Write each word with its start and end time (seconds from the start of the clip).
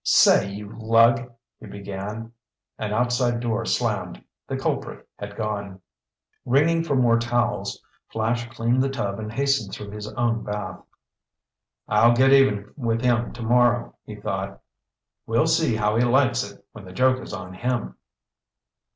"Say, 0.03 0.49
you 0.53 0.75
lug—" 0.79 1.31
he 1.59 1.67
began. 1.67 2.31
An 2.79 2.91
outside 2.91 3.39
door 3.39 3.65
slammed. 3.65 4.23
The 4.47 4.57
culprit 4.57 5.07
had 5.19 5.35
gone. 5.35 5.79
Ringing 6.43 6.83
for 6.85 6.95
more 6.95 7.19
towels, 7.19 7.79
Flash 8.09 8.49
cleaned 8.49 8.81
the 8.81 8.89
tub 8.89 9.19
and 9.19 9.31
hastened 9.31 9.73
through 9.75 9.91
his 9.91 10.11
own 10.15 10.43
bath. 10.43 10.81
"I'll 11.87 12.15
get 12.15 12.33
even 12.33 12.73
with 12.75 13.01
him 13.03 13.31
tomorrow," 13.31 13.93
he 14.03 14.15
thought. 14.15 14.59
"We'll 15.27 15.45
see 15.45 15.75
how 15.75 15.95
he 15.97 16.03
likes 16.03 16.49
it 16.51 16.65
when 16.71 16.85
the 16.85 16.93
joke 16.93 17.21
is 17.21 17.31
on 17.31 17.53
him." 17.53 17.95